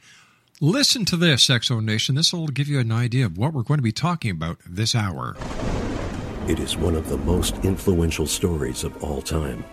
[0.60, 2.16] Listen to this, X Zone Nation.
[2.16, 4.94] This will give you an idea of what we're going to be talking about this
[4.94, 5.38] hour.
[6.50, 9.64] It is one of the most influential stories of all time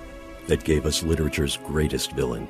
[0.46, 2.46] that gave us literature's greatest villain.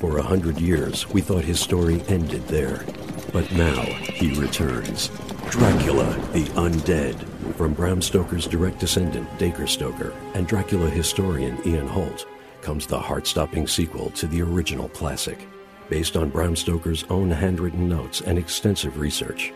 [0.00, 2.84] For a hundred years, we thought his story ended there.
[3.32, 5.08] But now, he returns.
[5.48, 7.31] Dracula, the Undead.
[7.56, 12.24] From Bram Stoker's direct descendant, Dacre Stoker, and Dracula historian Ian Holt,
[12.62, 15.46] comes the heart-stopping sequel to the original classic.
[15.90, 19.52] Based on Bram Stoker's own handwritten notes and extensive research.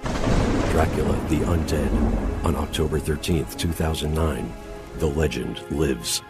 [0.72, 2.44] Dracula the Undead.
[2.44, 4.52] On October 13th, 2009,
[4.98, 6.22] the legend lives.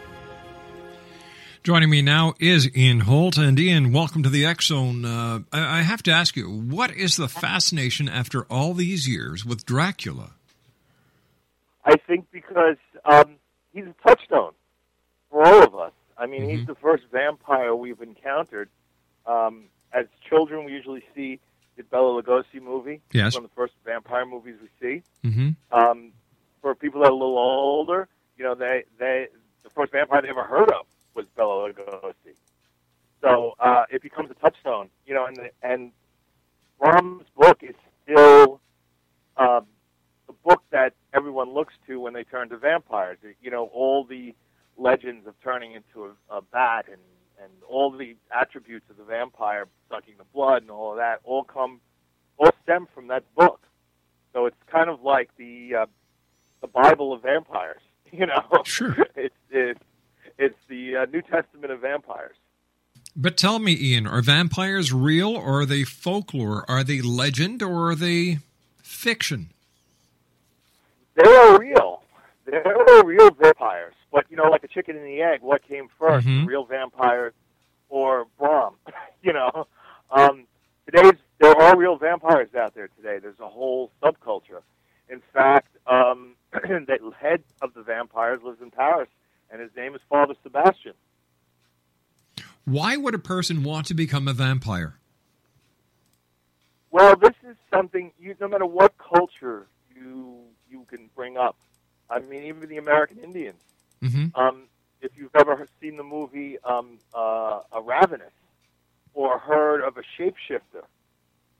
[1.63, 3.35] Joining me now is Ian Holt.
[3.37, 5.03] And Ian, welcome to the X Zone.
[5.03, 9.43] Uh, I, I have to ask you, what is the fascination after all these years
[9.43, 10.36] with Dracula?
[11.87, 12.75] I think because
[13.05, 13.37] um,
[13.73, 14.51] he's a touchstone
[15.31, 15.93] for all of us.
[16.17, 18.69] I mean, he's the first vampire we've encountered.
[19.25, 21.39] Um, as children, we usually see
[21.77, 23.01] the Bela Lugosi movie.
[23.13, 23.27] Yes.
[23.27, 25.03] It's one of the first vampire movies we see.
[25.25, 25.49] Mm-hmm.
[25.71, 26.11] Um,
[26.61, 29.27] for people that are a little older, you know, they they
[29.63, 32.35] the first vampire they ever heard of was Bela Lugosi.
[33.21, 35.91] So uh, it becomes a touchstone, you know, and and
[36.79, 38.59] Bram's book is still
[39.37, 39.63] the
[40.47, 43.17] book that everyone looks to when they turn to vampires.
[43.41, 44.33] You know, all the
[44.77, 47.01] legends of turning into a, a bat and
[47.43, 51.43] and all the attributes of the vampire sucking the blood and all of that all
[51.43, 51.79] come
[52.37, 53.61] all stem from that book.
[54.33, 55.85] So it's kind of like the uh,
[56.61, 57.81] the Bible of vampires.
[58.09, 58.95] You know, Sure.
[59.17, 59.81] it's it's
[60.37, 62.37] it's the uh, New Testament of vampires.
[63.17, 66.63] But tell me, Ian, are vampires real or are they folklore?
[66.69, 68.39] Are they legend or are they
[68.81, 69.49] fiction?
[71.17, 72.03] They are real.
[72.63, 73.93] They're real vampires.
[74.11, 76.47] But you know, like a chicken and the egg, what came 1st Mhm.
[76.47, 77.33] real vampires
[77.89, 78.75] or Bram?
[79.21, 79.67] you know,
[80.11, 80.45] um,
[80.85, 83.19] today's there are real vampires out there today.
[83.19, 84.61] There's a whole subculture.
[85.09, 89.09] In fact, um, the head of the vampires lives in Paris,
[89.51, 90.93] and his name is Father Sebastian.
[92.65, 94.95] Why would a person want to become a vampire?
[96.91, 100.39] Well, this is something you, no matter what culture you
[100.69, 101.55] you can bring up.
[102.09, 103.61] I mean, even the American Indians.
[104.01, 104.39] Mm-hmm.
[104.39, 104.63] Um,
[105.01, 108.31] if you've ever seen the movie um, uh, a Ravenous
[109.13, 110.85] or heard of a shapeshifter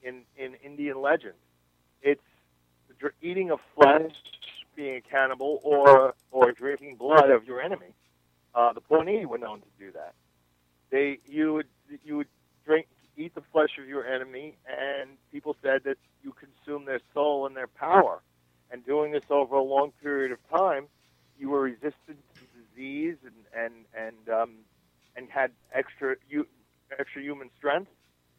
[0.03, 1.33] in in Indian legend,
[2.01, 2.21] it's
[3.21, 4.11] eating of flesh,
[4.75, 7.93] being a cannibal, or or drinking blood of your enemy.
[8.55, 10.13] Uh, the Pawnee were known to do that.
[10.89, 11.67] They you would
[12.03, 12.27] you would
[12.65, 17.45] drink eat the flesh of your enemy, and people said that you consume their soul
[17.47, 18.21] and their power.
[18.71, 20.87] And doing this over a long period of time,
[21.39, 21.93] you were resistant
[22.35, 24.51] to disease and and and um,
[25.15, 26.45] and had extra you,
[26.97, 27.91] extra human strength,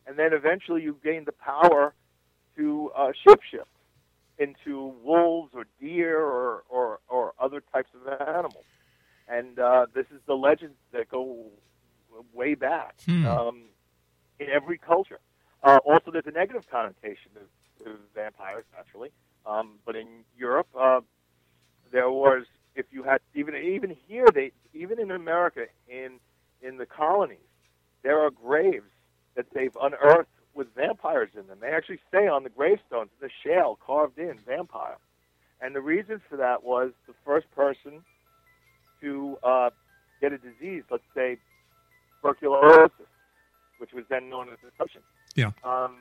[0.07, 1.95] and then eventually you gained the power
[2.57, 3.65] to uh, shapeshift
[4.39, 8.65] into wolves or deer or, or, or other types of animals.
[9.27, 11.47] And uh, this is the legends that go
[12.33, 13.27] way back Hmm.
[13.27, 13.63] um,
[14.39, 15.19] in every culture.
[15.63, 19.11] Uh, also, there's a negative connotation to, to vampires, naturally.
[19.47, 21.01] Um, but in Europe, uh,
[21.91, 22.45] there was
[22.75, 26.21] if you had even even here they even in America in
[26.63, 27.39] in the colonies
[28.03, 28.91] there are graves
[29.35, 31.59] that they've unearthed with vampires in them.
[31.61, 34.97] They actually say on the gravestones, the shale carved in vampire.
[35.61, 38.03] And the reason for that was the first person
[39.01, 39.71] to uh,
[40.21, 41.39] get a disease, let's say
[42.21, 42.91] tuberculosis,
[43.79, 45.03] which was then known as deception.
[45.35, 45.53] Yeah.
[45.63, 45.99] Um,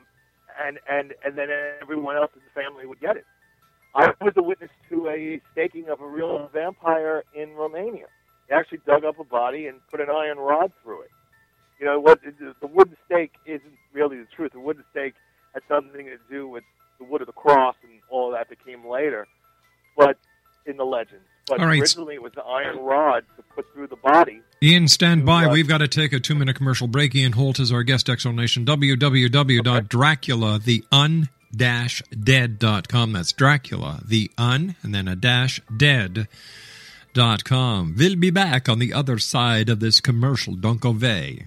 [0.58, 1.48] and, and, and then
[1.82, 3.24] everyone else in the family would get it.
[3.94, 8.06] I was a witness to a staking of a real vampire in Romania.
[8.48, 11.10] They actually dug up a body and put an iron rod through it.
[11.80, 12.20] You know what?
[12.22, 14.52] The wooden stake isn't really the truth.
[14.52, 15.14] The wooden stake
[15.54, 16.64] had something to do with
[16.98, 19.26] the wood of the cross and all that that came later,
[19.96, 20.18] but
[20.66, 21.24] in the legends.
[21.48, 21.80] But All right.
[21.80, 24.40] originally, it was the iron rod to put through the body.
[24.62, 25.44] Ian, stand by.
[25.46, 27.14] Uh, We've got to take a two minute commercial break.
[27.14, 28.64] Ian Holt is our guest, X Zone Nation.
[28.64, 33.12] www.dracula, the un dash dead.com.
[33.12, 36.28] That's Dracula, the un, and then a dash dead.
[37.14, 37.94] Dot com.
[37.98, 40.54] We'll be back on the other side of this commercial.
[40.54, 41.46] Don't go away.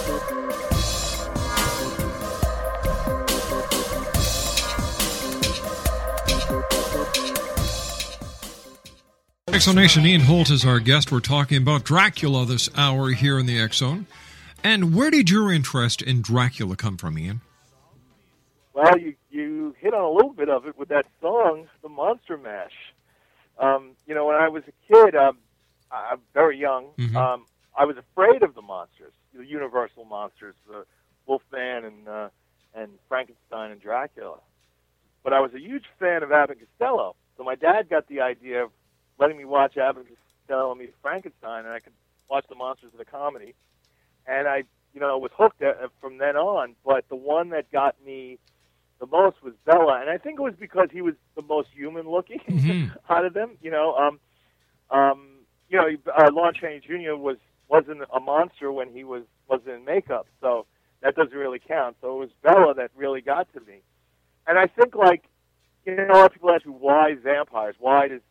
[9.61, 11.11] X Zone Nation Ian Holt is our guest.
[11.11, 14.07] We're talking about Dracula this hour here in the X Zone.
[14.63, 17.41] And where did your interest in Dracula come from, Ian?
[18.73, 22.37] Well, you you hit on a little bit of it with that song, "The Monster
[22.37, 22.73] Mash."
[23.59, 25.37] Um, you know, when I was a kid, um,
[25.91, 26.87] I'm very young.
[26.97, 27.15] Mhm.
[27.15, 27.45] Um,
[27.77, 30.87] I was afraid of the monsters, the Universal monsters, the
[31.27, 32.29] Wolfman and uh,
[32.73, 34.39] and Frankenstein and Dracula.
[35.21, 38.21] But I was a huge fan of Abbott and Costello, so my dad got the
[38.21, 38.71] idea of
[39.21, 41.93] letting me watch Abbott and Costello meet Frankenstein, and I could
[42.29, 43.53] watch the monsters of the comedy.
[44.27, 44.63] And I,
[44.93, 46.75] you know, was hooked uh, from then on.
[46.83, 48.39] But the one that got me
[48.99, 52.09] the most was Bela, and I think it was because he was the most human
[52.09, 52.91] looking Mhm.
[53.09, 53.57] out of them.
[53.61, 54.19] You know, um,
[54.89, 55.27] um,
[55.69, 55.87] you know,
[56.17, 57.15] uh, Lon Chaney Jr.
[57.15, 57.37] was
[57.69, 60.65] wasn't a monster when he was wasn't in makeup, so
[61.01, 61.95] that doesn't really count.
[62.01, 63.81] So it was Bela that really got to me,
[64.47, 65.23] and I think like,
[65.85, 67.75] you know, a lot of people ask me why vampires?
[67.79, 68.21] Why does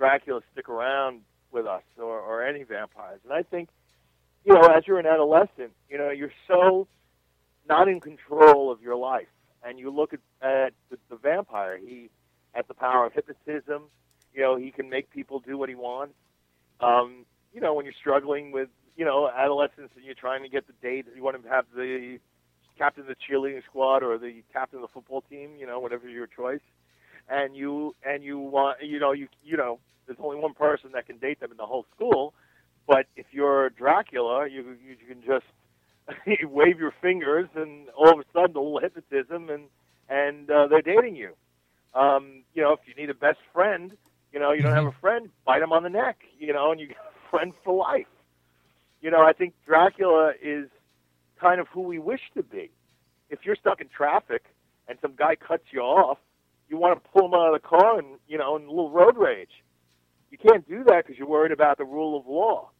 [0.00, 1.20] Dracula stick around
[1.52, 3.20] with us, or, or any vampires?
[3.22, 3.68] And I think,
[4.46, 6.88] you know, as you're an adolescent, you know, you're so
[7.68, 9.28] not in control of your life
[9.62, 12.08] and you look at, at the, the vampire, he
[12.52, 13.82] has the power of hypnotism.
[14.32, 16.14] You know, he can make people do what he wants.
[16.80, 20.66] Um, you know, when you're struggling with, you know, adolescence and you're trying to get
[20.66, 22.18] the date, you want to have the
[22.78, 26.08] captain of the cheerleading squad or the captain of the football team, you know, whatever
[26.08, 26.62] your choice,
[27.30, 31.06] and you and you want, you know, you you know, there's only one person that
[31.06, 32.34] can date them in the whole school,
[32.86, 35.46] but if you're Dracula, you you can just
[36.42, 39.64] wave your fingers and all of a sudden a little hypnotism and
[40.08, 41.34] and uh, they're dating you.
[41.94, 43.92] Um, you know, if you need a best friend,
[44.32, 46.80] you know, you don't have a friend, bite him on the neck, you know, and
[46.80, 48.06] you got friends for life.
[49.00, 50.68] You know, I think Dracula is
[51.40, 52.70] kind of who we wish to be.
[53.30, 54.44] If you're stuck in traffic
[54.88, 56.18] and some guy cuts you off,
[56.70, 58.90] you want to pull him out of the car and, you know, in a little
[58.90, 59.62] road rage.
[60.30, 62.70] You can't do that because you're worried about the rule of law.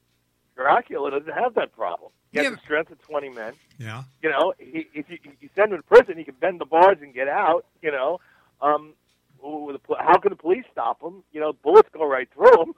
[0.57, 2.13] Dracula doesn't have that problem.
[2.33, 2.51] He has Yeah.
[2.51, 3.55] the strength of 20 men.
[3.79, 4.05] Yeah.
[4.23, 6.99] You know, he, if you, you send him to prison, he can bend the bars
[7.01, 7.67] and get out.
[7.83, 8.21] You know,
[8.63, 8.95] um,
[9.43, 11.25] with the, pol- how can the police stop him?
[11.33, 12.75] You know, bullets go right through him.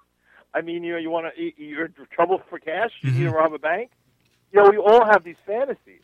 [0.54, 2.90] I mean, you know, you want to, you're in trouble for cash.
[3.02, 3.90] You need to rob a bank.
[4.52, 6.02] You know, we all have these fantasies.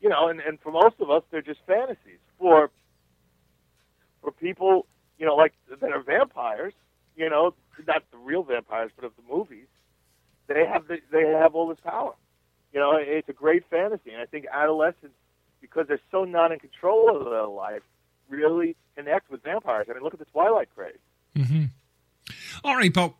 [0.00, 2.20] You know, and and for most of us, they're just fantasies.
[2.38, 2.70] For
[4.28, 4.86] for people,
[5.18, 6.74] you know, like that are vampires.
[7.16, 7.54] You know,
[7.86, 9.66] not the real vampires, but of the movies.
[10.46, 12.14] They have the, they have all this power.
[12.72, 15.16] You know, it's a great fantasy, and I think adolescents,
[15.60, 17.82] because they're so not in control of their life,
[18.28, 19.86] really connect with vampires.
[19.90, 20.94] I mean, look at the Twilight craze.
[21.34, 21.64] Mm-hmm.
[22.62, 23.14] All right, but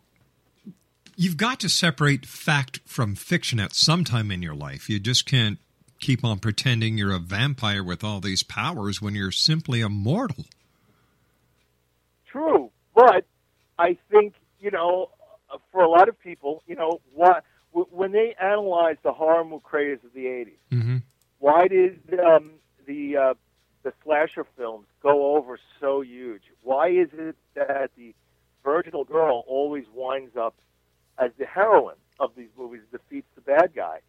[1.15, 4.89] you've got to separate fact from fiction at some time in your life.
[4.89, 5.57] You just can't
[5.99, 10.45] keep on pretending you're a vampire with all these powers when you're simply a mortal.
[12.31, 13.25] True, but
[13.77, 15.09] I think you know,
[15.53, 19.99] uh, for a lot of people, you know, what when they analyze the horror craze
[20.03, 20.97] of the '80s, Mm-hmm.
[21.39, 22.51] why did um,
[22.85, 23.33] the uh,
[23.83, 26.43] the slasher films go over so huge?
[26.61, 28.13] Why is it that the
[28.63, 30.55] virginal girl always winds up
[31.17, 33.99] as the heroine of these movies, defeats the bad guy?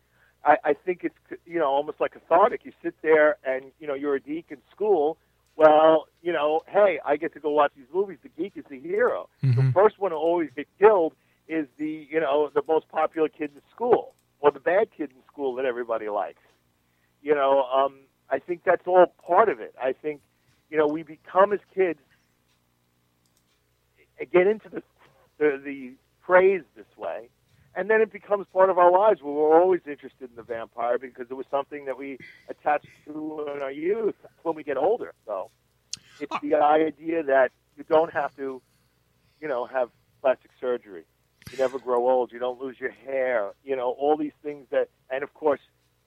[0.45, 2.65] I, I think it's you know almost like cathartic.
[2.65, 5.19] You sit there and you know you're a geek in school.
[5.61, 8.17] Well, you know, hey, I get to go watch these movies.
[8.23, 9.29] The geek is the hero.
[9.43, 11.12] The first one to always get killed
[11.49, 15.23] is the you know the most popular kid in school or the bad kid in
[15.31, 16.40] school that everybody likes.
[17.21, 17.97] You know, um,
[18.31, 19.75] I think that's all part of it.
[19.79, 20.23] I think
[20.71, 22.00] you know we become as kids
[24.33, 24.83] get into the
[25.37, 27.29] the, the praise this way,
[27.75, 29.21] and then it becomes part of our lives.
[29.23, 33.62] We're always interested in the vampire because it was something that we attached to in
[33.62, 34.17] our youth.
[34.43, 35.50] When we get older, though,
[36.19, 38.61] it's the idea that you don't have to,
[39.41, 41.05] you know, have plastic surgery.
[41.50, 42.33] You never grow old.
[42.33, 43.53] You don't lose your hair.
[43.65, 45.61] You know, all these things that, and of course,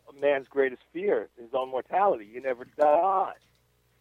[0.10, 2.30] a man's greatest fear is his own mortality.
[2.32, 3.34] You never die.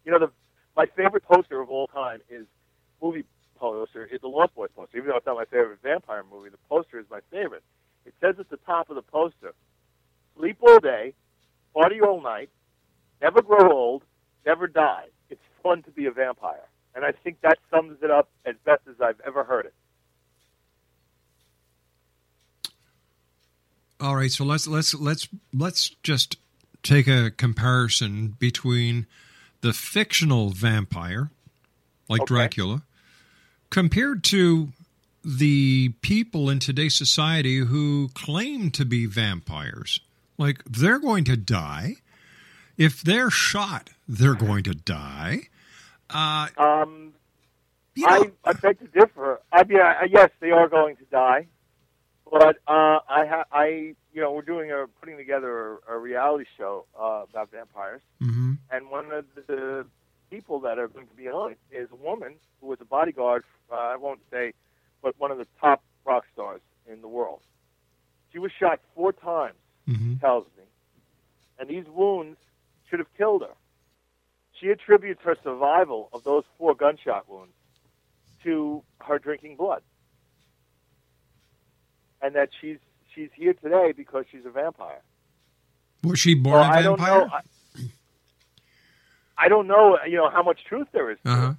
[0.04, 0.30] You know, the
[0.76, 2.46] my favorite poster of all time is
[3.02, 3.24] movie
[3.62, 4.96] poster is the Lost Boys poster.
[4.98, 7.62] Even though it's not my favorite vampire movie, the poster is my favorite.
[8.04, 9.54] It says at the top of the poster,
[10.36, 11.14] "Sleep all day,
[11.72, 12.50] party all night,
[13.20, 14.02] never grow old,
[14.44, 15.06] never die.
[15.30, 18.82] It's fun to be a vampire." And I think that sums it up as best
[18.88, 19.74] as I've ever heard it.
[24.00, 26.36] All right, so let's let's let's let's just
[26.82, 29.06] take a comparison between
[29.60, 31.30] the fictional vampire,
[32.08, 32.34] like Okay.
[32.34, 32.82] Dracula,
[33.72, 34.68] compared to
[35.24, 39.98] the people in today's society who claim to be vampires.
[40.36, 41.96] Like they're going to die.
[42.76, 45.48] If they're shot, they're going to die.
[46.10, 47.14] Uh, Um,
[47.94, 49.40] you know, I, I beg to differ.
[49.50, 51.46] I mean, I, yes, they are going to die,
[52.30, 56.44] but uh, I, ha- I, you know, we're doing a putting together a, a reality
[56.58, 58.58] show uh, about vampires, mhm.
[58.70, 59.86] and one of the
[60.30, 63.44] people that are going to be on it is a woman who was a bodyguard.
[63.72, 64.52] Uh, I won't say,
[65.02, 67.40] but one of the top rock stars in the world.
[68.32, 69.56] She was shot four times.
[69.88, 70.20] Mhm.
[70.20, 70.62] Tells me,
[71.58, 72.38] and these wounds
[72.88, 73.54] should have killed her.
[74.60, 77.54] She attributes her survival of those four gunshot wounds
[78.44, 79.82] to her drinking blood,
[82.20, 82.78] and that she's
[83.14, 85.02] she's here today because she's a vampire.
[86.04, 87.20] was she born Well, a I don't vampire?
[87.26, 87.30] know.
[87.32, 87.40] I,
[89.38, 89.98] I don't know.
[90.06, 91.54] You know how much truth there is, Uh-huh.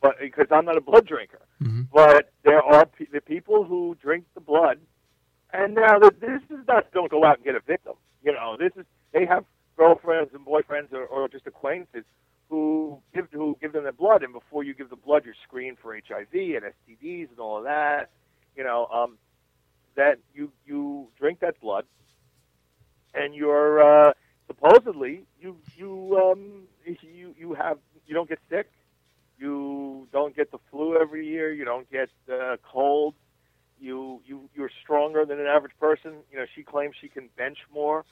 [0.00, 1.40] But because I'm not a blood drinker.
[1.62, 1.88] Mhm.
[1.92, 4.80] But there are pe- the people who drink the blood,
[5.52, 7.94] and now th- this is not don't go out and get a victim.
[8.22, 9.44] You know, this is they have
[9.76, 12.04] girlfriends and boyfriends or, or just acquaintances
[12.48, 15.78] who give who give them the blood, and before you give the blood, you're screened
[15.78, 18.10] for HIV and STDs and all of that.
[18.56, 19.18] You know, um,
[19.94, 21.84] that you you drink that blood,
[23.14, 24.12] and you're uh,
[24.46, 28.70] supposedly you you um, you you have you don't get sick,
[30.38, 33.16] get the flu every year, you don't get uh, colds,
[33.80, 36.12] you you you're stronger than an average person.
[36.30, 38.04] You know, she claims she can bench more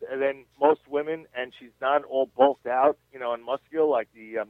[0.00, 4.38] than most women, and she's not all bulked out, you know, and muscular like the
[4.38, 4.48] um,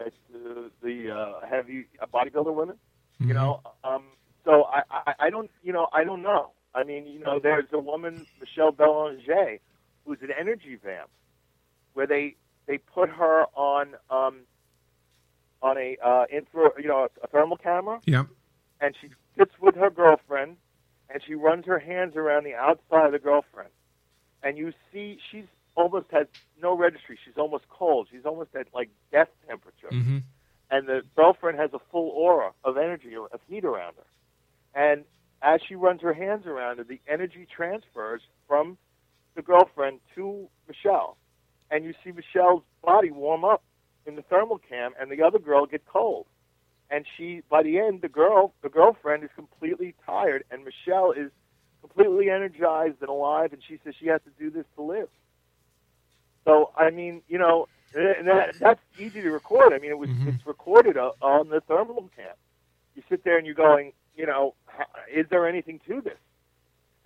[0.00, 2.76] like the, the uh, heavy uh, bodybuilder women.
[2.76, 3.28] Mm-hmm.
[3.28, 4.04] You know, um,
[4.44, 6.50] so I, I I don't you know I don't know.
[6.74, 9.58] I mean, you know, there's a woman Michelle Belanger
[10.04, 11.10] who's an energy vamp,
[11.94, 12.36] where they
[12.66, 14.40] they put her on um,
[15.64, 17.98] on a uh, infra you know a thermal camera.
[18.04, 18.26] Yep.
[18.80, 20.56] and she sits with her girlfriend
[21.10, 23.70] and she runs her hands around the outside of the girlfriend.
[24.42, 26.26] And you see she's almost has
[26.62, 27.18] no registry.
[27.24, 28.08] She's almost cold.
[28.12, 29.88] She's almost at like death temperature.
[29.90, 30.18] Mm-hmm.
[30.70, 34.80] and the girlfriend has a full aura of energy of heat around her.
[34.80, 35.04] And
[35.42, 38.76] as she runs her hands around her the energy transfers from
[39.34, 41.16] the girlfriend to michelle.
[41.70, 43.62] And you see michelle's body warm up
[44.06, 46.26] in the thermal cam and the other girl get cold.
[46.90, 51.30] And she by the end the girl the girlfriend is completely tired and michelle is
[51.80, 55.08] completely energized and alive and she says she has to do this to live.
[56.44, 59.72] So i mean you know and that, that's easy to record.
[59.72, 60.28] I mean it was Mhm.
[60.28, 62.34] it's recorded uh, on the thermal cam.
[62.96, 64.54] You sit there and you're going you know
[65.12, 66.18] is there anything to this?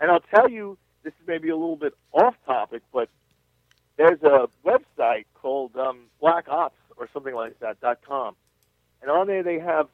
[0.00, 3.08] And i'll tell you this is maybe a little bit off topic but
[3.96, 8.34] there's a website called um, black ops or something like that dot com
[9.02, 9.88] and on there they have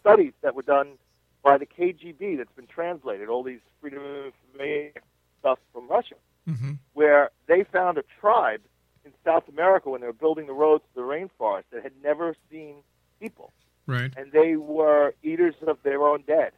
[0.00, 0.98] studies that were done
[1.42, 5.02] by the KGB that's been translated, all these freedom of information
[5.40, 6.14] stuff from Russia,
[6.48, 6.72] Mm-hmm.
[6.94, 8.62] where they found a tribe
[9.04, 12.34] in South America when they were building the roads to the rainforest that had never
[12.50, 12.74] seen
[13.20, 13.52] people.
[13.86, 14.12] Right.
[14.16, 16.50] And they were eaters of their own dead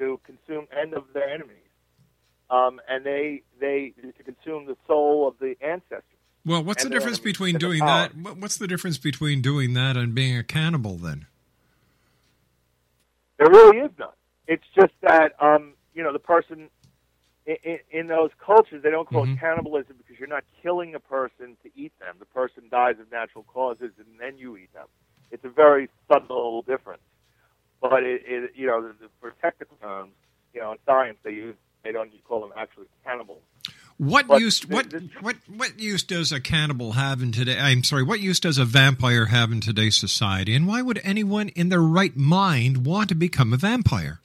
[0.00, 1.70] to consume and of their enemies.
[2.50, 6.02] Um, and they, they to consume the soul of the ancestors.
[6.46, 8.14] Well, what's the difference between doing that?
[8.14, 11.26] What's the difference between doing that and being a cannibal then?
[13.38, 14.08] There really is none.
[14.46, 16.70] It's just that um, you know the person
[17.46, 19.34] in, in, in those cultures they don't call Mhm.
[19.34, 22.14] it cannibalism because you're not killing a person to eat them.
[22.20, 24.86] The person dies of natural causes and then you eat them.
[25.32, 27.02] It's a very subtle difference.
[27.80, 30.12] But it, it you know the, the, for technical terms,
[30.54, 33.42] you know in science they use they don't call them actually cannibals.
[33.98, 37.58] What But use what the- what what use does a cannibal have in today?
[37.58, 38.02] I'm sorry.
[38.02, 40.54] What use does a vampire have in today's society?
[40.54, 44.20] And why would anyone in their right mind want to become a vampire?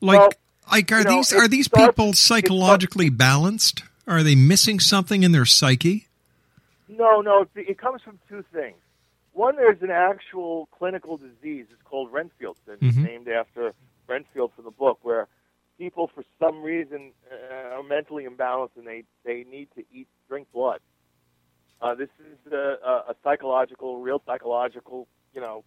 [0.00, 0.30] Like, Well,
[0.72, 3.84] like are know, these are these starts- people it starts- psychologically balanced?
[4.08, 6.08] Are they missing something in their psyche?
[6.88, 8.76] No, no, it, it comes from two things.
[9.34, 11.66] One, there's an actual clinical disease.
[11.70, 13.04] It's called Renfield syndrome, Mhm.
[13.04, 13.72] named after
[14.08, 15.28] Renfield from the book, where
[15.78, 20.48] people, for some reason, uh, are mentally imbalanced and they, they need to eat, drink
[20.52, 20.80] blood.
[21.80, 22.76] Uh, this is a,
[23.08, 25.64] a, psychological, real psychological, you know,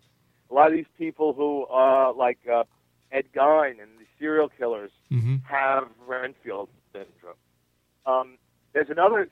[0.49, 2.63] a lot of these people who are like uh,
[3.11, 5.35] Ed Gein and the serial killers Mm-hmm.
[5.47, 7.35] have Renfield syndrome.
[8.05, 8.37] Um,
[8.73, 9.29] there's another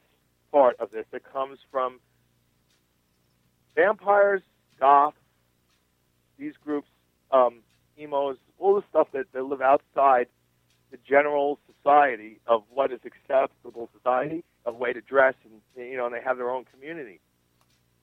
[0.52, 2.00] part of this that comes from
[3.76, 4.42] vampires,
[4.80, 5.18] goths,
[6.38, 6.88] these groups,
[7.32, 7.60] um,
[7.98, 10.28] emos, all the stuff that, that live outside
[10.94, 16.06] the general society of what is acceptable society, of way to dress, and you know,
[16.06, 17.20] and they have their own community.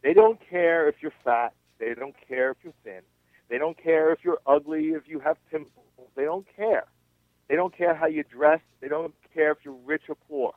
[0.03, 1.55] They don't care if you're fat.
[1.79, 3.03] They don't care if you're thin.
[3.49, 5.87] They don't care if you're ugly, if you have pimples.
[6.17, 6.87] They don't care.
[7.49, 8.61] They don't care how you dress.
[8.81, 10.55] They don't care if you're rich or poor.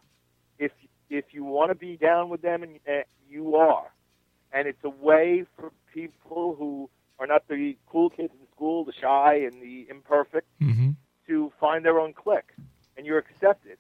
[0.58, 0.72] If
[1.12, 3.94] if you want to be down with them, and uh, you are,
[4.52, 8.94] and it's a way for people who are not the cool kids in school, the
[9.00, 10.92] shy and the imperfect, Mm-hmm.
[11.28, 12.52] To find their own clique,
[12.98, 13.78] and you're accepted.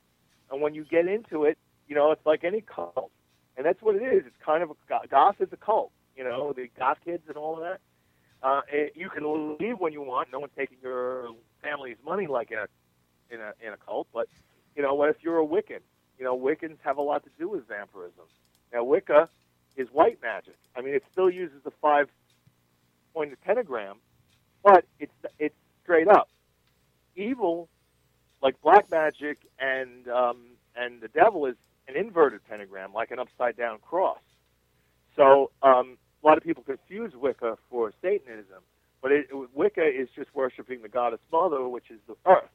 [0.51, 3.11] And when you get into it, you know it's like any cult,
[3.57, 4.23] and that's what it is.
[4.25, 5.91] It's kind of a goth is a cult.
[6.15, 7.79] You know the goth kids and all of that.
[8.41, 10.29] Uh, it, you can leave when you want.
[10.31, 11.29] No one's taking your
[11.61, 12.67] family's money like in a
[13.33, 14.07] in a in a cult.
[14.13, 14.27] But
[14.75, 15.79] you know what if you're a Wiccan?
[16.17, 18.25] You know Wiccans have a lot to do with vampirism.
[18.73, 19.29] Now Wicca
[19.75, 20.55] is white magic.
[20.75, 22.09] I mean, it still uses the five
[23.13, 23.97] pointed pentagram,
[24.63, 26.29] but it's it's straight up
[27.15, 27.69] evil,
[28.41, 30.37] like black magic and um,
[30.75, 31.55] and the devil is
[31.87, 34.19] an inverted pentagram, like an upside down cross.
[35.15, 38.63] So um, a lot of people confuse Wicca for Satanism,
[39.01, 42.49] but it, Wicca is just worshiping the goddess mother, which is the earth.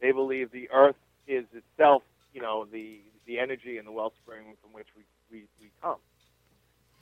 [0.00, 4.72] They believe the earth is itself, you know, the the energy and the wellspring from
[4.72, 5.98] which we we, we come.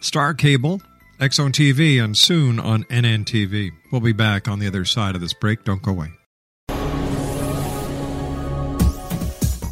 [0.00, 0.80] Star Cable,
[1.20, 3.72] X Zone TV, and soon on NNTV.
[3.90, 5.64] We'll be back on the other side of this break.
[5.64, 6.08] Don't go away.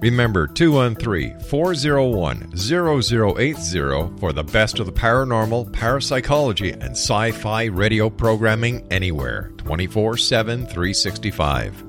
[0.00, 8.08] Remember 213 401 0080 for the best of the paranormal, parapsychology, and sci fi radio
[8.10, 11.84] programming anywhere 24 7 365.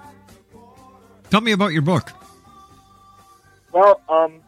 [1.30, 2.10] Tell me about your book.
[3.74, 4.40] Well, um,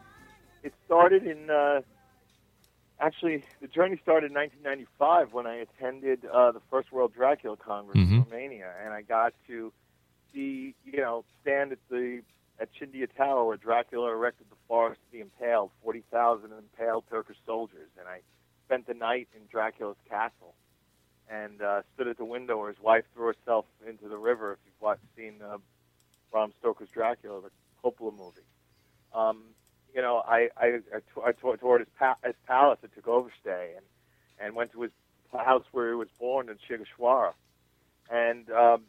[0.62, 1.82] it started in uh,
[3.00, 7.98] actually the journey started in 1995 when I attended uh, the First World Dracula Congress
[7.98, 8.10] Mhm.
[8.12, 9.72] in Romania, and I got to
[10.32, 12.22] see you know stand at the
[12.60, 17.88] at Chindia Tower where Dracula erected the forest to be impaled, 40,000 impaled Turkish soldiers,
[17.98, 18.20] and I
[18.66, 20.54] spent the night in Dracula's castle
[21.30, 24.54] and uh, stood at the window where his wife threw herself into the river.
[24.54, 25.58] If you've watched, seen uh,
[26.32, 27.50] Bram Stoker's Dracula, the
[27.84, 28.42] Coppola movie.
[29.14, 29.44] Um,
[29.94, 33.76] you know, I I, I, t- I t- toured his, pa- his palace at Tirgoviste
[33.76, 33.84] and
[34.40, 34.92] and went to his
[35.32, 37.32] house where he was born in Sighisoara.
[38.10, 38.82] And um,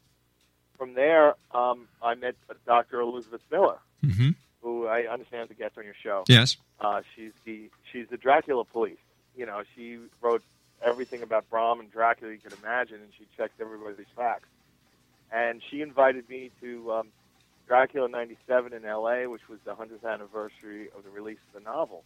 [0.77, 2.35] from there, um, I met
[2.65, 3.01] Dr.
[3.01, 4.29] Elizabeth Miller, Mm-hmm.
[4.61, 6.23] who I understand is a guest on your show.
[6.29, 6.55] Yes.
[6.79, 8.97] Uh, she's the she's the Dracula police.
[9.35, 10.41] You know, she wrote
[10.81, 14.47] everything about Bram and Dracula you could imagine, and she checked everybody's facts.
[15.31, 17.07] And she invited me to um,
[17.69, 22.03] Dracula '97 in L.A., which was the 100th anniversary of the release of the novel.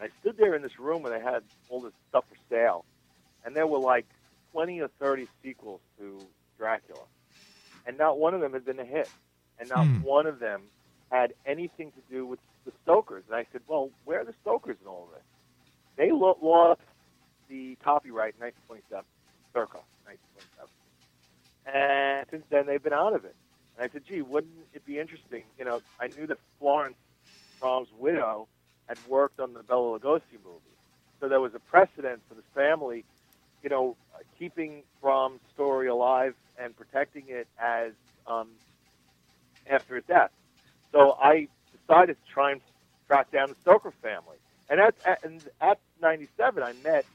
[0.00, 2.86] And I stood there in this room where they had all this stuff for sale,
[3.44, 4.06] and there were like
[4.52, 6.18] 20 or 30 sequels to
[6.56, 7.02] Dracula,
[7.86, 9.10] and not one of them had been a hit,
[9.60, 10.00] and not Hmm.
[10.02, 10.62] one of them
[11.12, 13.24] had anything to do with the Stokers.
[13.28, 15.24] And I said, well, where are the Stokers in all of this?
[15.96, 16.80] They lo- lost
[17.48, 19.04] the copyright in 1927,
[19.52, 20.70] circa 1927.
[21.66, 23.36] And since then, they've been out of it.
[23.76, 25.44] And I said, gee, wouldn't it be interesting?
[25.58, 26.96] You know, I knew that Florence
[27.60, 28.48] Bram's widow
[28.88, 30.60] had worked on the Bela Lugosi movie.
[31.20, 33.04] So there was a precedent for the family,
[33.62, 33.96] you know,
[34.38, 37.92] keeping Bram's story alive and protecting it as
[38.26, 38.48] um,
[39.68, 40.30] after his death.
[40.92, 41.48] So I
[41.86, 42.60] decided to try and
[43.06, 44.36] track down the Stoker family.
[44.68, 47.06] And at, at, and at 97, I met,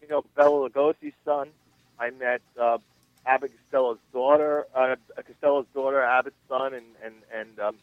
[0.00, 1.50] you know, Bela Lugosi's son.
[1.98, 2.78] I met uh,
[3.28, 7.76] Abbott Costello's daughter, uh, Costello's daughter, Abbott's son, and and and um,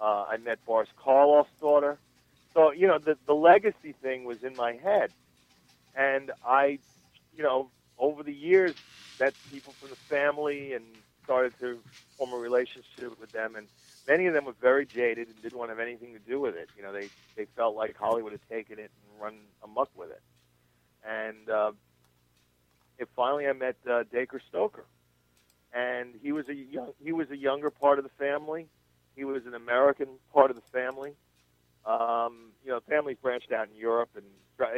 [0.00, 1.98] uh, I met Boris Karloff's daughter.
[2.54, 5.12] So you know, the the legacy thing was in my head,
[5.96, 6.80] and I,
[7.36, 8.76] you know, over the years,
[9.20, 10.84] met people from the family and
[11.24, 11.80] started to
[12.18, 13.68] form a relationship with them, and
[14.08, 16.56] many of them were very jaded and didn't want to have anything to do with
[16.56, 16.70] it.
[16.76, 20.22] You know, they they felt like Hollywood had taken it and run amok with it,
[21.04, 21.50] and.
[21.50, 21.72] Uh,
[22.98, 24.84] it finally I met uh, Dacre Stoker,
[25.72, 28.66] and he was a young he was a younger part of the family.
[29.14, 31.12] He was an American part of the family.
[31.84, 34.24] Um, you know, families branched out in Europe, and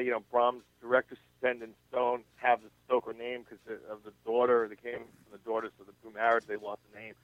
[0.04, 4.68] you know, Bram's direct descendants don't have the Stoker name because of the daughter.
[4.68, 7.14] They came from the daughter, so the through marriage they lost the name.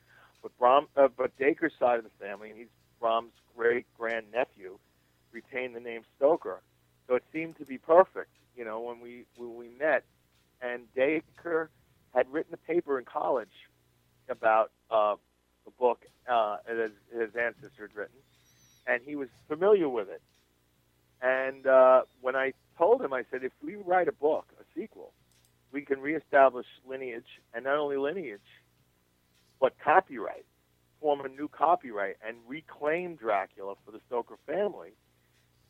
[0.42, 2.68] But Bram, uh, but Dacre's side of the family, and he's
[3.00, 4.78] Bram's great grand nephew,
[5.32, 6.62] retained the name Stoker.
[7.06, 10.04] So it seemed to be perfect, you know, when we when we met.
[10.64, 11.68] And Dacre
[12.14, 13.52] had written a paper in college
[14.30, 15.16] about uh,
[15.66, 18.16] the book uh, his, his ancestor had written,
[18.86, 20.22] and he was familiar with it.
[21.20, 25.12] And uh, when I told him, I said, if we write a book, a sequel,
[25.70, 28.40] we can reestablish lineage, and not only lineage,
[29.60, 30.46] but copyright,
[31.00, 34.92] form a new copyright, and reclaim Dracula for the Stoker family.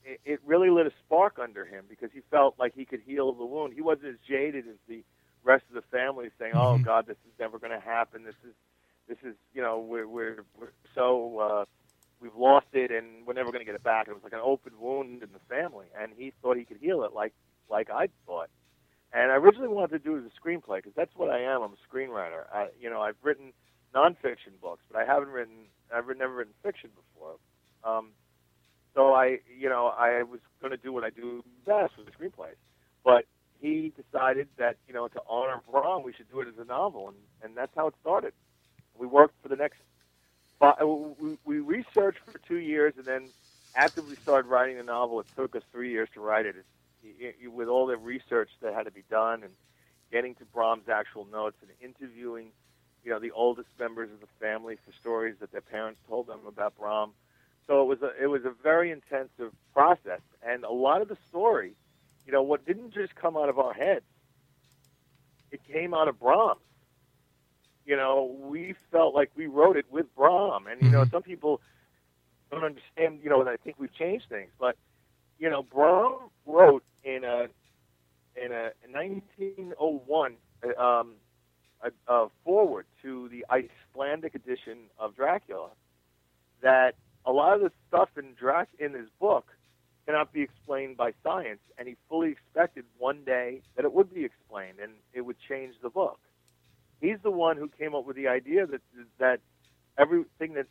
[0.04, 3.32] It, it really lit a spark under him because he felt like he could heal
[3.32, 3.74] the wound.
[3.74, 5.04] He wasn't as jaded as the
[5.44, 6.84] rest of the family, saying, "Oh Mhm.
[6.84, 8.24] God, this is never going to happen.
[8.24, 8.54] This is,
[9.08, 11.64] this is, you know, we're we're, we're so." Uh,
[12.20, 14.08] we've lost it and we're never going to get it back.
[14.08, 17.04] It was like an open wound in the family, and he thought he could heal
[17.04, 17.34] it like
[17.70, 18.50] like I thought.
[19.12, 21.62] And I originally wanted to do it as a screenplay because that's what I am.
[21.62, 22.44] I'm a screenwriter.
[22.52, 23.52] I, you know, I've written
[23.94, 25.66] nonfiction books, but I haven't written.
[25.94, 27.36] I've never written fiction before.
[27.84, 28.10] Um,
[28.94, 32.12] so I, you know, I was going to do what I do best with the
[32.12, 32.56] screenplays.
[33.04, 33.26] But
[33.60, 37.08] he decided that you know to honor Bram, we should do it as a novel,
[37.08, 38.32] and and that's how it started.
[38.98, 39.76] We worked for the next
[40.60, 40.78] but
[41.18, 43.30] we, we researched for two years and then
[43.74, 45.20] actively started writing the novel.
[45.20, 46.56] It took us three years to write it.
[47.02, 49.52] It, it, with all the research that had to be done and
[50.10, 52.48] getting to Bram's actual notes and interviewing,
[53.04, 56.40] you know, the oldest members of the family for stories that their parents told them
[56.48, 57.12] about Brahms.
[57.66, 61.16] So it was a it was a very intensive process, and a lot of the
[61.28, 61.74] story,
[62.26, 64.04] you know, what didn't just come out of our heads.
[65.50, 66.60] It came out of Brahms
[67.86, 70.66] you know, we felt like we wrote it with Bram.
[70.70, 71.10] And, you know, Mhm.
[71.10, 71.60] some people
[72.54, 74.50] don't understand, you know, and I think we've changed things.
[74.58, 74.76] But,
[75.38, 77.46] you know, Bram wrote in a,
[78.36, 81.14] in a in 1901 uh, um,
[81.82, 85.70] a, a foreword to the Icelandic edition of Dracula
[86.62, 86.94] that
[87.26, 89.46] a lot of the stuff in Drac in his book
[90.06, 94.24] cannot be explained by science, and he fully expected one day that it would be
[94.24, 96.18] explained and it would change the book
[97.04, 98.80] he's the one who came up with the idea that
[99.18, 99.40] that
[99.98, 100.66] everything that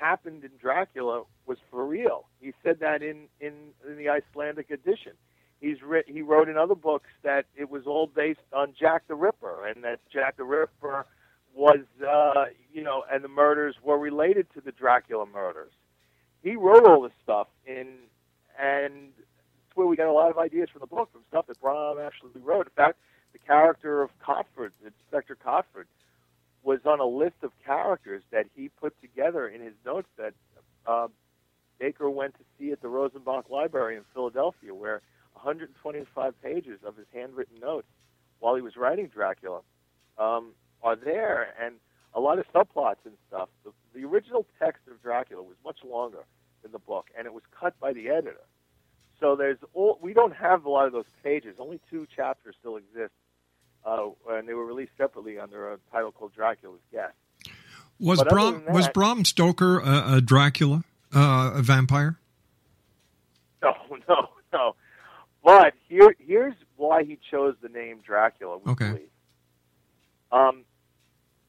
[0.00, 2.26] happened in Dracula was for real.
[2.40, 3.52] He said that in in,
[3.88, 5.12] in the Icelandic edition.
[5.60, 9.14] He's writ, he wrote in other books that it was all based on Jack the
[9.14, 11.06] Ripper, and that Jack the Ripper
[11.54, 15.72] was uh, you know, and the murders were related to the Dracula murders.
[16.42, 17.88] He wrote all this stuff in,
[18.58, 21.60] and that's where we got a lot of ideas from the book, from stuff that
[21.60, 22.66] Bram actually wrote.
[22.66, 22.98] In fact,
[23.32, 25.86] the character of Cotford, Inspector Cotford,
[26.62, 30.34] was on a list of characters that he put together in his notes that
[30.86, 31.08] uh,
[31.78, 35.00] Dacre went to see at the Rosenbach Library in Philadelphia, where
[35.34, 37.86] 125 pages of his handwritten notes
[38.40, 39.60] while he was writing Dracula
[40.18, 41.76] um, are there, and
[42.14, 43.48] a lot of subplots and stuff.
[43.64, 46.24] The, the original text of Dracula was much longer
[46.62, 48.44] than the book, and it was cut by the editor.
[49.18, 51.56] So there's all, we don't have a lot of those pages.
[51.58, 53.12] Only two chapters still exist,
[53.84, 57.14] uh, and they were released separately under a title called Dracula's Guest.
[57.98, 62.16] Was But Bram than was that- Bram Stoker a, a Dracula, uh, a vampire?
[63.62, 63.74] No,
[64.08, 64.74] no, no.
[65.44, 68.56] But here, here's why he chose the name Dracula.
[68.58, 68.88] We Okay.
[68.88, 69.10] believe.
[70.32, 70.64] Um,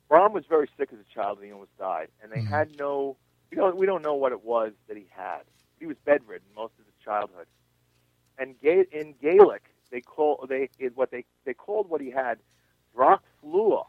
[0.09, 2.09] Bram was very sick as a child, and he almost died.
[2.21, 2.47] And they Mhm.
[2.47, 3.15] had no,
[3.49, 5.43] we don't, we don't know what it was that he had.
[5.79, 7.47] He was bedridden most of his childhood.
[8.37, 12.39] And Ga- in Gaelic, they call they what they they called what he had
[12.95, 13.85] Dracflua,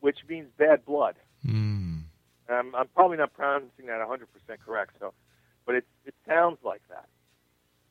[0.00, 1.16] which means bad blood.
[1.46, 2.02] Mm.
[2.50, 4.20] Um, I'm probably not pronouncing that 100%
[4.64, 5.12] correct, so,
[5.66, 7.06] but it it sounds like that.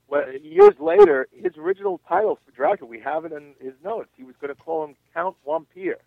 [0.07, 4.09] Well, years later, his original title for Dracula, we have it in his notes.
[4.15, 5.97] He was going to call him Count Vampire,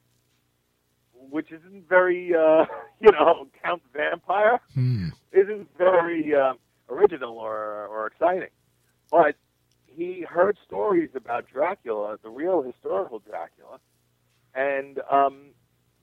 [1.12, 2.64] which isn't very, uh,
[3.00, 5.08] you know, Count Vampire Hmm.
[5.32, 6.54] isn't very uh,
[6.88, 8.48] original or, or exciting.
[9.10, 9.36] But
[10.00, 13.78] he heard stories about Dracula, the real historical Dracula,
[14.54, 15.50] and um,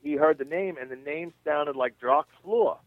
[0.04, 2.78] he heard the name, and the name sounded like Dracula.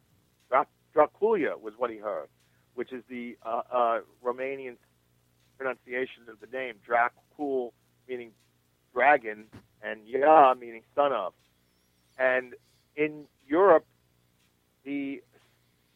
[0.49, 2.29] Drac- Dracula was what he heard,
[2.75, 4.77] which is the uh, uh, Romanian
[5.59, 6.75] pronunciation of the name.
[6.89, 7.73] Dracul
[8.09, 8.31] meaning
[8.95, 9.47] dragon,
[9.83, 11.33] and Ya meaning son of.
[12.21, 12.55] And
[12.95, 13.85] in Europe,
[14.85, 15.25] the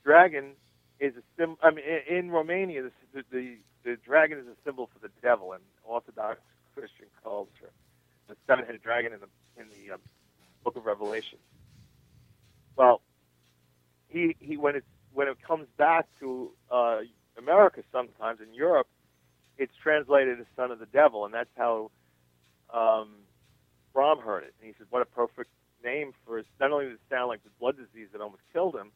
[0.02, 0.54] dragon
[0.98, 1.56] is a sim.
[1.62, 5.60] I mean, in Romania, the, the the dragon is a symbol for the devil in
[5.84, 6.40] Orthodox
[6.74, 7.70] Christian culture.
[8.28, 9.28] The seven-headed dragon in the
[9.60, 10.00] in the um,
[10.64, 11.38] Book of Revelation.
[12.76, 13.02] Well,
[14.08, 17.00] he he when it's when it comes back to uh,
[17.38, 18.88] America, sometimes in Europe,
[19.58, 21.90] it's translated as "son of the devil," and that's how
[22.72, 23.10] um,
[23.92, 24.54] Bram heard it.
[24.60, 25.50] And he said, "What a perfect
[25.84, 26.46] name for it.
[26.58, 28.90] Not only did it sound like the blood disease that almost killed him,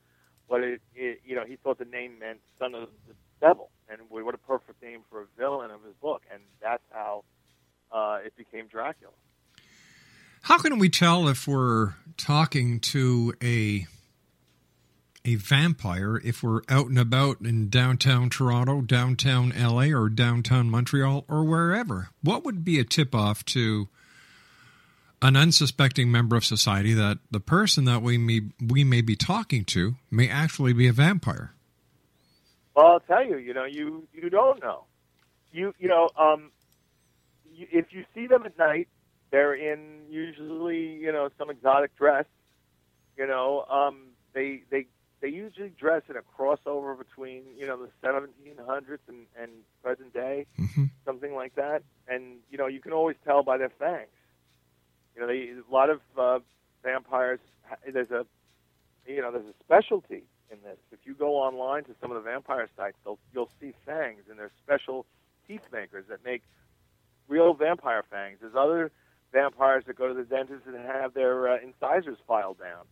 [0.49, 4.01] but it, it you know, he thought the name meant son of the devil, and
[4.09, 6.23] what a perfect name for a villain of his book.
[6.33, 7.25] And that's how
[7.93, 9.13] uh, it became Dracula."
[10.43, 13.87] How can we tell if we're talking to a
[15.25, 21.25] a vampire if we're out and about in downtown Toronto, downtown LA, or downtown Montreal,
[21.29, 22.09] or wherever?
[22.23, 23.89] What would be a tip off to
[25.21, 29.65] an unsuspecting member of society that the person that we may we may be talking
[29.67, 31.53] to may actually be a vampire?
[32.79, 34.85] Well, I'll tell you, you know, you you don't know.
[35.51, 36.53] You you know, um,
[37.53, 38.87] you, if you see them at night,
[39.33, 42.27] they're in usually you know some exotic dress.
[43.17, 44.87] You know, um, they they
[45.21, 49.51] they usually dress in a crossover between you know the 1700s and, and
[49.83, 50.85] present day, mm-hmm.
[51.05, 51.83] something like that.
[52.07, 54.07] And you know you can always tell by their fangs.
[55.17, 56.39] You know, they, a lot of uh,
[56.85, 57.41] vampires.
[57.93, 58.25] There's a
[59.05, 60.79] you know there's a specialty in this.
[60.93, 64.39] If you go online to some of the vampire sites, they'll, you'll see fangs, and
[64.39, 65.07] there's special
[65.47, 66.43] teeth makers that make
[67.29, 68.39] real vampire fangs.
[68.41, 68.91] There's other
[69.33, 72.85] vampires that go to the dentist and have their uh, incisors filed down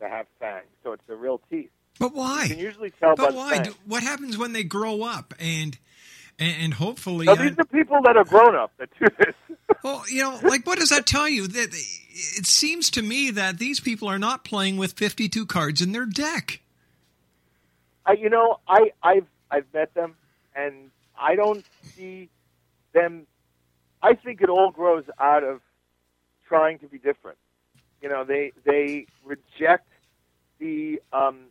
[0.00, 1.70] to have fangs, so it's the real teeth.
[1.98, 2.44] But why?
[2.44, 3.64] You can usually tell but why?
[3.86, 5.78] What happens when they grow up and
[6.38, 7.26] and, hopefully?
[7.26, 9.34] Now, these are people that are grown up that do this.
[9.84, 11.46] well, you know, like what does that tell you?
[11.46, 15.92] That it seems to me that these people are not playing with fifty-two cards in
[15.92, 16.60] their deck.
[18.06, 20.14] I, you know, I, I've I've met them,
[20.54, 22.28] and I don't see
[22.92, 23.26] them.
[24.02, 25.60] I think it all grows out of
[26.46, 27.38] trying to be different.
[28.02, 29.88] You know, they they reject
[30.58, 31.46] the um,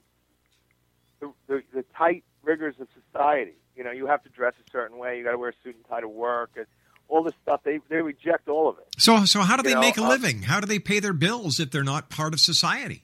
[1.20, 3.54] the, the, the tight rigors of society.
[3.76, 5.18] You know, you have to dress a certain way.
[5.18, 6.68] You got to wear a suit and tie to work, and
[7.08, 7.62] all this stuff.
[7.64, 8.88] They they reject all of it.
[8.98, 10.44] So, so how do You they know, make a uh, living?
[10.44, 13.04] How do they pay their bills if they're not part of society?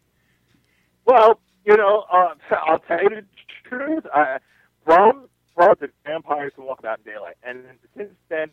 [1.06, 2.36] Well, you know, uh,
[2.68, 3.26] I'll tell you the
[3.70, 4.06] truth.
[4.14, 4.40] I,
[4.86, 7.64] Bram brought the vampires to walk about in daylight, and
[7.96, 8.50] since then,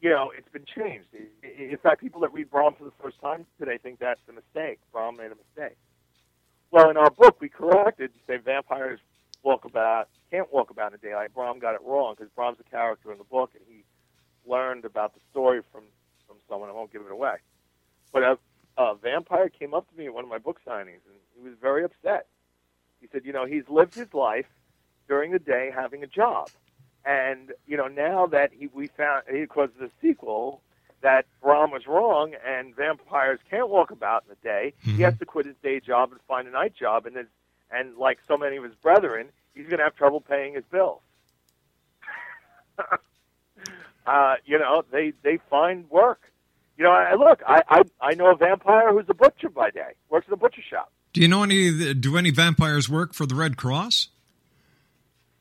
[0.00, 1.06] you know, it's been changed.
[1.42, 4.78] In fact, people that read Bram for the first time today think that's a mistake.
[4.92, 5.76] Bram made a mistake.
[6.70, 9.00] Well, in our book, we corrected and say vampires
[9.42, 11.32] walk about can't walk about in daylight.
[11.34, 13.84] Bram got it wrong because Bram's a character in the book, and he
[14.44, 15.84] learned about the story from
[16.26, 16.68] from someone.
[16.68, 17.36] I won't give it away.
[18.12, 18.22] But
[18.78, 21.54] a vampire came up to me at one of my book signings, and he was
[21.60, 22.26] very upset.
[23.06, 24.46] He said, you know, he's lived his life
[25.06, 26.50] during the day having a job,
[27.04, 30.60] and you know now that he we found because of the sequel
[31.02, 34.72] that Bram was wrong and vampires can't walk about in the day.
[34.82, 37.26] He has to quit his day job and find a night job, and his,
[37.70, 41.00] and like so many of his brethren, he's going to have trouble paying his bills.
[44.06, 46.22] uh, you know, they they find work.
[46.76, 49.92] You know, I look, I, I I know a vampire who's a butcher by day,
[50.10, 50.90] works in a butcher shop.
[51.16, 51.94] Do you know any?
[51.94, 54.08] Do any vampires work for the Red Cross?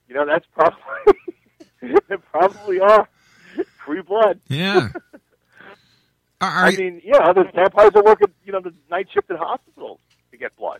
[0.07, 0.79] You know, that's probably
[1.81, 3.09] they probably are
[3.85, 4.39] free blood.
[4.47, 4.88] Yeah.
[6.41, 9.07] Are, are I you- mean, yeah, there's vampires that work at you know the night
[9.13, 9.99] shift at hospitals
[10.31, 10.79] to get blood.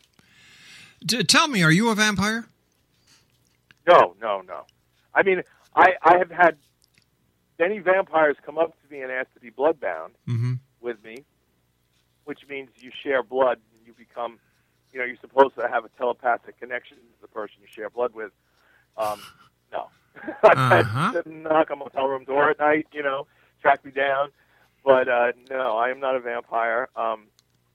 [1.06, 2.46] t- tell me, are you a vampire?
[3.86, 4.62] No, no, no.
[5.14, 5.42] I mean,
[5.76, 6.56] I I have had
[7.60, 10.54] many vampires come up to me and ask to be bloodbound Mm-hmm.
[10.80, 11.18] with me,
[12.24, 14.40] which means you share blood and you become,
[14.96, 18.14] you know, you're supposed to have a telepathic connection to the person you share blood
[18.16, 18.32] with.
[18.98, 19.20] Um,
[19.74, 19.90] no,
[20.44, 21.12] Uh-huh.
[21.12, 23.28] them knock on my hotel room door at night, you know,
[23.62, 24.30] track me down,
[24.86, 26.88] but uh, no, I am not a vampire.
[26.96, 27.26] Um,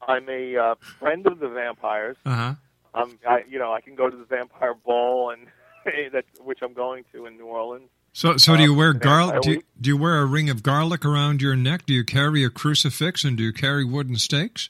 [0.08, 2.16] I'm a uh, friend of the vampires.
[2.24, 2.54] Uh huh.
[2.94, 5.46] Um, I, you know, I can go to the vampire ball and
[6.14, 7.90] that which I'm going to in New Orleans.
[8.14, 9.42] So, so do you Um, wear garlic?
[9.42, 11.84] Do you, do you wear a ring of garlic around your neck?
[11.86, 14.68] Do you carry a crucifix and do you carry wooden stakes,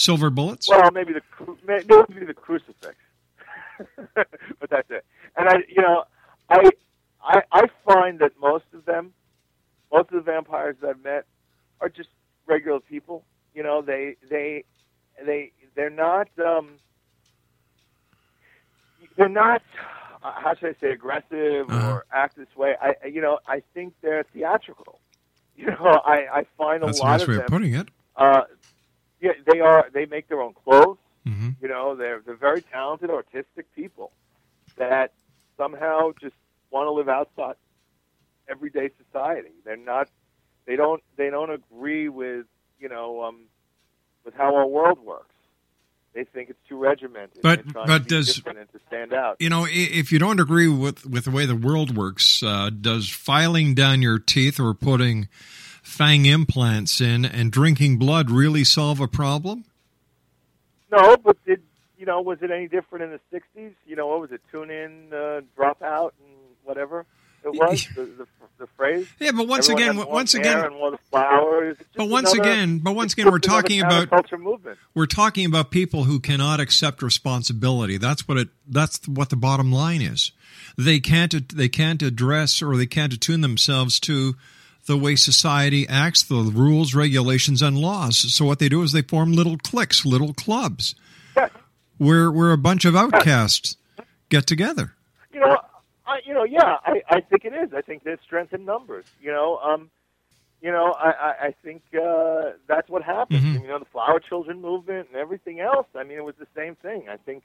[0.00, 0.68] silver bullets?
[0.68, 1.22] Well, maybe the
[1.66, 2.96] maybe the crucifix,
[4.14, 5.04] but that's it.
[5.36, 6.04] And I, you know,
[6.48, 6.68] I,
[7.22, 9.12] I I find that most of them,
[9.92, 11.26] most of the vampires that I've met,
[11.80, 12.08] are just
[12.46, 13.24] regular people.
[13.54, 14.64] You know, they they
[15.24, 16.70] they they're not um,
[19.16, 19.62] they're not
[20.22, 21.92] uh, how should I say aggressive Uh-huh.
[21.92, 22.74] or act this way.
[22.80, 24.98] I you know I think they're theatrical.
[25.60, 27.44] You know, I I find a That's a lot nice of way them.
[27.44, 27.88] of putting it.
[28.16, 28.42] Uh,
[29.20, 29.88] yeah, they are.
[29.92, 30.98] They make their own clothes.
[31.26, 34.12] hmm You know, they're they're very talented, artistic people
[34.76, 35.12] that
[35.56, 36.34] somehow just
[36.70, 37.56] want to live outside
[38.48, 39.50] everyday society.
[39.64, 40.08] They're not.
[40.66, 41.02] They don't.
[41.16, 42.46] They don't agree with
[42.78, 43.46] you know um,
[44.24, 45.26] with how our world works.
[46.12, 47.40] they think it's too regimented.
[47.42, 49.36] But- but to does- and to stand out.
[49.38, 53.08] You know, if you don't agree with, with the way the world works, uh, does
[53.08, 55.28] filing down your teeth or putting
[55.82, 59.64] fang implants in and drinking blood really solve a problem?
[60.90, 61.62] No, but did
[61.98, 62.20] you know?
[62.20, 63.20] Was it any different in the
[63.56, 63.72] '60s?
[63.86, 64.40] You know, what was it?
[64.50, 67.06] Tune in, uh, drop out, and whatever
[67.44, 67.86] it was.
[67.94, 68.26] the, the,
[68.58, 69.08] the phrase.
[69.18, 71.76] Yeah, but once Everyone again, once again, and one flowers.
[71.96, 74.78] But once another- again, but once again, we're talking about counterculture movement.
[74.94, 77.96] we're talking about people who cannot accept responsibility.
[77.96, 78.48] That's what it.
[78.68, 80.32] That's what the bottom line is.
[80.76, 81.48] They can't.
[81.56, 84.34] They can't address or they can't attune themselves to
[84.90, 88.18] the way society acts, the rules, regulations, and laws.
[88.34, 90.96] So what they do is they form little cliques, little clubs,
[91.96, 93.76] where where a bunch of outcasts
[94.28, 94.94] get together.
[95.32, 95.56] You know,
[96.06, 97.72] I, you know, yeah, I, I think it is.
[97.72, 99.04] I think there's strength in numbers.
[99.22, 99.90] You know, um,
[100.60, 103.44] you know, I, I, I think uh, that's what happened.
[103.44, 103.62] Mhm.
[103.62, 105.86] You know, the Flower Children movement and everything else.
[105.94, 107.04] I mean, it was the same thing.
[107.08, 107.44] I think,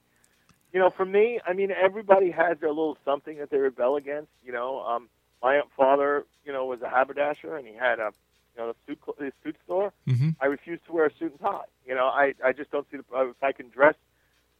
[0.73, 4.31] you know, for me, I mean, everybody has their little something that they rebel against.
[4.43, 5.09] You know, um,
[5.45, 8.09] my father, you know, was a haberdasher and he had a,
[8.55, 9.93] you know, a suit cl- his suit store.
[10.07, 11.69] hmm I refuse to wear a suit and tie.
[11.85, 13.95] You know, I, I just don't see the if I can dress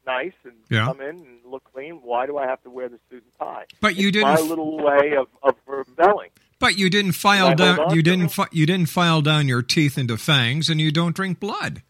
[0.06, 0.86] nice and Yeah.
[0.86, 1.96] come in and look clean.
[2.04, 3.66] Why do I have to wear the suit and tie?
[3.82, 6.30] But you didn't My little way of, of rebelling.
[6.60, 7.96] But you didn't file Did down.
[7.96, 8.30] You didn't.
[8.30, 11.82] Fi- you didn't file down your teeth into fangs, and you don't drink blood.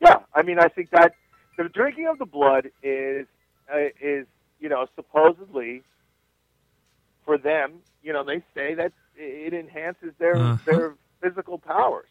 [0.00, 1.14] Yeah, I mean, I think that
[1.58, 3.26] the drinking of the blood is
[3.72, 4.26] uh, is
[4.60, 5.82] you know supposedly
[7.28, 7.80] for them.
[8.02, 10.56] You know, they say that it enhances their Uh-huh.
[10.64, 12.08] their physical powers.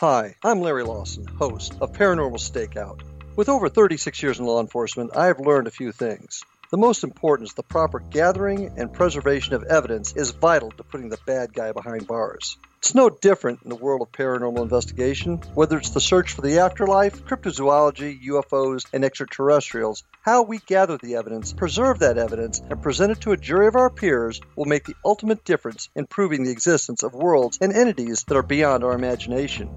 [0.00, 3.00] Hi, I'm Larry Lawson, host of Paranormal Stakeout.
[3.34, 6.44] With over 36 years in law enforcement, I have learned a few things.
[6.70, 11.08] The most important is the proper gathering and preservation of evidence is vital to putting
[11.08, 12.58] the bad guy behind bars.
[12.78, 16.60] It's no different in the world of paranormal investigation, whether it's the search for the
[16.60, 20.04] afterlife, cryptozoology, UFOs, and extraterrestrials.
[20.22, 23.74] How we gather the evidence, preserve that evidence, and present it to a jury of
[23.74, 28.22] our peers will make the ultimate difference in proving the existence of worlds and entities
[28.28, 29.76] that are beyond our imagination.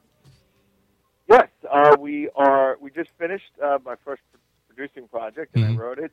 [1.75, 4.23] Uh, we are we just finished uh, my first
[4.67, 5.69] producing project, and Mhm.
[5.75, 6.11] I wrote it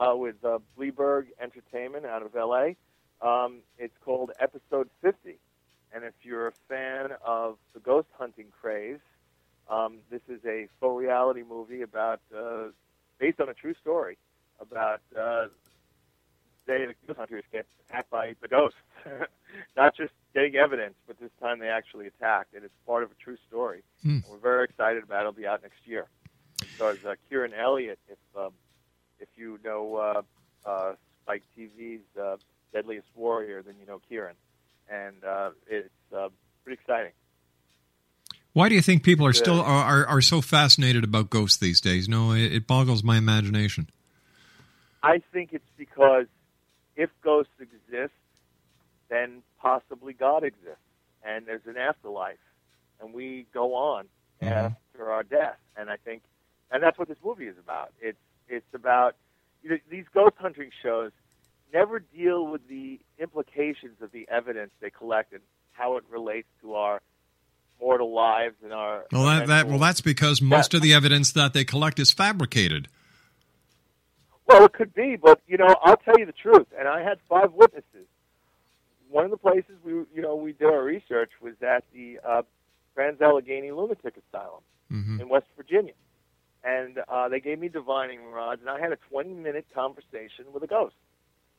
[0.00, 2.76] uh, with uh, Bleeberg Entertainment out of L.A.
[3.26, 5.38] Um, it's called Episode 50,
[5.92, 9.00] and if you're a fan of the ghost hunting craze,
[9.70, 12.68] um, this is a full reality movie about uh,
[13.18, 14.18] based on a true story
[14.60, 15.46] about uh,
[16.66, 18.78] they the ghost hunters get attacked by the ghosts,
[19.76, 23.14] not just getting evidence, but this time they actually attacked, and it's part of a
[23.14, 23.82] true story.
[24.02, 24.18] Hmm.
[24.30, 25.20] We're very excited about it.
[25.20, 26.06] It'll be out next year.
[26.60, 27.98] It stars uh, Kieran Elliott.
[28.08, 28.52] If um,
[29.18, 30.22] if you know uh,
[30.68, 30.92] uh,
[31.24, 32.36] Spike TV's uh,
[32.72, 34.36] Deadliest Warrior, then you know Kieran,
[34.90, 36.28] and uh, it's uh,
[36.64, 37.12] pretty exciting.
[38.54, 39.64] Why do you think people are still are,
[40.02, 42.08] are, are so fascinated about ghosts these days?
[42.08, 43.88] No, it, it boggles my imagination.
[45.02, 46.26] I think it's because
[46.96, 48.12] if ghosts exist,
[49.08, 50.76] then possibly God exists,
[51.24, 52.42] and there's an afterlife,
[53.00, 54.06] and we go on
[54.42, 54.52] mm-hmm.
[54.52, 55.56] after our death.
[55.76, 56.22] And I think,
[56.70, 57.92] and that's what this movie is about.
[58.00, 59.14] It's it's about
[59.62, 61.12] you know, these ghost hunting shows
[61.72, 65.40] never deal with the implications of the evidence they collect and
[65.72, 67.00] how it relates to our
[67.80, 71.54] mortal lives and our Well, that, that well, that's because most of the evidence that
[71.54, 72.88] they collect is fabricated.
[74.46, 76.66] Well, it could be, but you know, I'll tell you the truth.
[76.78, 78.06] And I had five witnesses.
[79.12, 82.42] One of the places we, you know, we did our research was at the uh,
[82.94, 85.20] Trans Allegheny Lunatic Asylum Mhm.
[85.20, 85.94] in West Virginia,
[86.64, 90.66] and uh, they gave me divining rods, and I had a 20-minute conversation with a
[90.66, 90.94] ghost.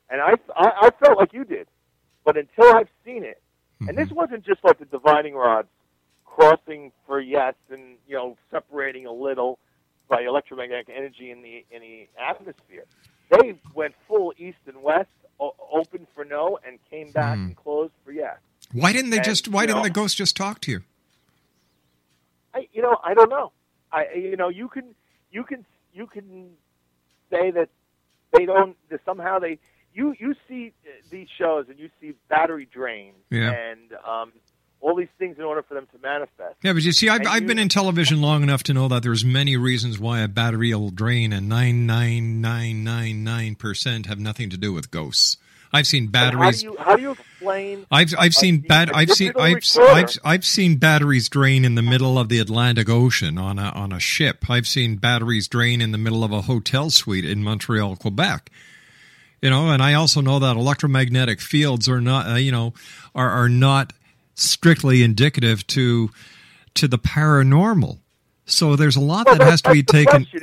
[0.09, 1.67] And I, I, I felt like you did,
[2.25, 3.41] but until I've seen it,
[3.87, 5.67] and this wasn't just like the divining rods
[6.25, 9.59] crossing for yes, and you know, separating a little
[10.07, 12.85] by electromagnetic energy in the in the atmosphere.
[13.29, 15.09] They went full east and west,
[15.39, 17.45] o- open for no, and came back Hmm.
[17.47, 18.37] and closed for yes.
[18.71, 19.47] Why didn't they And, just?
[19.47, 20.81] Why didn't know- the ghost just talk to you?
[22.53, 23.51] I, you know, I don't know.
[23.91, 24.95] I, you know, you can,
[25.31, 26.51] you can, you can
[27.29, 27.69] say that
[28.31, 28.75] they don't.
[28.89, 29.59] That somehow they,
[29.93, 30.73] you, you see
[31.09, 33.51] these shows and you see battery drain Yeah.
[33.51, 34.33] and um,
[34.83, 36.55] all these things in order for them to manifest.
[36.61, 38.87] Yeah, but you see, I've, And I've you- been in television long enough to know
[38.89, 43.55] that there's many reasons why a battery will drain, and nine nine nine nine nine
[43.55, 45.37] percent have nothing to do with ghosts.
[45.75, 46.61] I've seen batteries.
[46.61, 47.85] How do you, how do you explain?
[47.89, 49.91] I've I've seen bad a I've seen I've, recorder?
[49.91, 53.91] I've I've seen batteries drain in the middle of the Atlantic Ocean on a on
[53.91, 54.47] a ship.
[54.49, 58.51] I've seen batteries drain in the middle of a hotel suite in Montreal, Quebec.
[59.41, 62.73] You know, and I also know that electromagnetic fields are not uh, you know
[63.15, 63.93] are are not
[64.35, 66.09] strictly indicative to
[66.75, 67.99] to the paranormal.
[68.45, 70.27] So there's a lot Well, that has to be taken.
[70.33, 70.41] Is,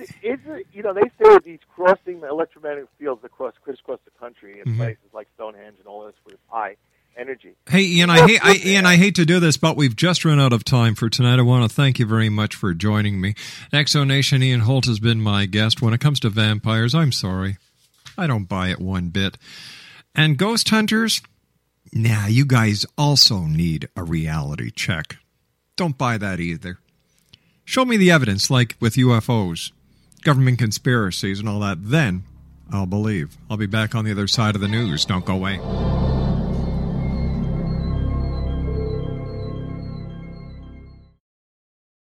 [0.00, 4.72] is it, you know, they say these crossing electromagnetic fields across crisscross the country in
[4.72, 4.76] Mhm.
[4.78, 6.74] places like Stonehenge and all this with high
[7.16, 7.52] energy.
[7.68, 10.40] Hey Ian, I hate I, Ian, I hate to do this, but we've just run
[10.40, 11.38] out of time for tonight.
[11.38, 13.34] I want to thank you very much for joining me.
[13.72, 15.80] X Zone Nation Ian Holt has been my guest.
[15.80, 17.58] When it comes to vampires, I'm sorry,
[18.18, 19.38] I don't buy it one bit.
[20.14, 21.22] And ghost hunters,
[21.92, 25.16] nah, you guys also need a reality check.
[25.76, 26.78] Don't buy that either.
[27.64, 29.72] Show me the evidence, like with UFOs,
[30.22, 31.78] government conspiracies, and all that.
[31.80, 32.22] Then
[32.72, 33.36] I'll believe.
[33.50, 35.04] I'll be back on the other side of the news.
[35.04, 36.25] Don't go away.